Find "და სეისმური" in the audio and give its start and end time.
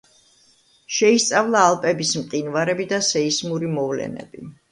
2.95-3.73